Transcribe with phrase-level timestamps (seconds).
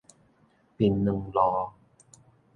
[0.79, 1.73] 檳榔路